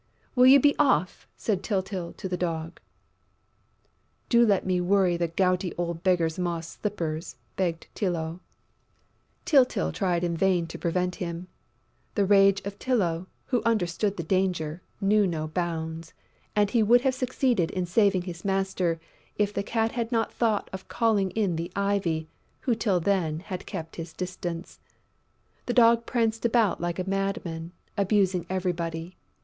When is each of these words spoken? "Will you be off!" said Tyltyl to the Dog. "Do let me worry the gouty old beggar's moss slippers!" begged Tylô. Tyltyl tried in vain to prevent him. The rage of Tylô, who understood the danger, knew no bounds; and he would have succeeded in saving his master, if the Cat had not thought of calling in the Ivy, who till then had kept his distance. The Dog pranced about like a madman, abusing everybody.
"Will 0.33 0.47
you 0.47 0.59
be 0.59 0.75
off!" 0.79 1.27
said 1.37 1.61
Tyltyl 1.61 2.13
to 2.13 2.27
the 2.27 2.35
Dog. 2.35 2.79
"Do 4.29 4.43
let 4.43 4.65
me 4.65 4.81
worry 4.81 5.15
the 5.15 5.27
gouty 5.27 5.75
old 5.77 6.01
beggar's 6.01 6.39
moss 6.39 6.69
slippers!" 6.81 7.35
begged 7.55 7.85
Tylô. 7.93 8.39
Tyltyl 9.45 9.91
tried 9.93 10.23
in 10.23 10.35
vain 10.35 10.65
to 10.65 10.79
prevent 10.79 11.17
him. 11.17 11.49
The 12.15 12.25
rage 12.25 12.61
of 12.61 12.79
Tylô, 12.79 13.27
who 13.45 13.61
understood 13.63 14.17
the 14.17 14.23
danger, 14.23 14.81
knew 14.99 15.27
no 15.27 15.47
bounds; 15.49 16.15
and 16.55 16.71
he 16.71 16.81
would 16.81 17.01
have 17.01 17.13
succeeded 17.13 17.69
in 17.69 17.85
saving 17.85 18.23
his 18.23 18.43
master, 18.43 18.99
if 19.35 19.53
the 19.53 19.61
Cat 19.61 19.91
had 19.91 20.11
not 20.11 20.33
thought 20.33 20.67
of 20.73 20.87
calling 20.87 21.29
in 21.35 21.57
the 21.57 21.71
Ivy, 21.75 22.27
who 22.61 22.73
till 22.73 22.99
then 22.99 23.41
had 23.41 23.67
kept 23.67 23.97
his 23.97 24.13
distance. 24.13 24.79
The 25.67 25.73
Dog 25.75 26.07
pranced 26.07 26.43
about 26.43 26.81
like 26.81 26.97
a 26.97 27.07
madman, 27.07 27.71
abusing 27.95 28.47
everybody. 28.49 29.15